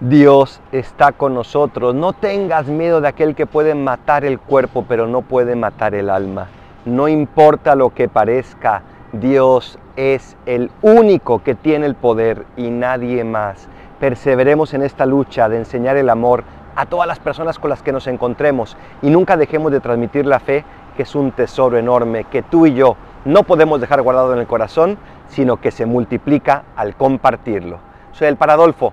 Dios 0.00 0.60
está 0.72 1.12
con 1.12 1.32
nosotros. 1.32 1.94
No 1.94 2.12
tengas 2.12 2.66
miedo 2.66 3.00
de 3.00 3.08
aquel 3.08 3.34
que 3.34 3.46
puede 3.46 3.74
matar 3.74 4.26
el 4.26 4.38
cuerpo, 4.38 4.84
pero 4.86 5.06
no 5.06 5.22
puede 5.22 5.56
matar 5.56 5.94
el 5.94 6.10
alma. 6.10 6.48
No 6.84 7.08
importa 7.08 7.74
lo 7.74 7.94
que 7.94 8.06
parezca, 8.06 8.82
Dios 9.12 9.78
es 9.96 10.36
el 10.44 10.70
único 10.82 11.42
que 11.42 11.54
tiene 11.54 11.86
el 11.86 11.94
poder 11.94 12.44
y 12.58 12.68
nadie 12.68 13.24
más. 13.24 13.68
Perseveremos 13.98 14.74
en 14.74 14.82
esta 14.82 15.06
lucha 15.06 15.48
de 15.48 15.56
enseñar 15.56 15.96
el 15.96 16.10
amor 16.10 16.44
a 16.74 16.84
todas 16.84 17.08
las 17.08 17.18
personas 17.18 17.58
con 17.58 17.70
las 17.70 17.82
que 17.82 17.92
nos 17.92 18.06
encontremos 18.06 18.76
y 19.00 19.08
nunca 19.08 19.38
dejemos 19.38 19.72
de 19.72 19.80
transmitir 19.80 20.26
la 20.26 20.40
fe, 20.40 20.62
que 20.94 21.04
es 21.04 21.14
un 21.14 21.32
tesoro 21.32 21.78
enorme 21.78 22.24
que 22.24 22.42
tú 22.42 22.66
y 22.66 22.74
yo 22.74 22.96
no 23.24 23.44
podemos 23.44 23.80
dejar 23.80 24.02
guardado 24.02 24.34
en 24.34 24.40
el 24.40 24.46
corazón, 24.46 24.98
sino 25.28 25.56
que 25.56 25.70
se 25.70 25.86
multiplica 25.86 26.64
al 26.76 26.96
compartirlo. 26.96 27.78
Soy 28.12 28.28
el 28.28 28.36
Paradolfo, 28.36 28.92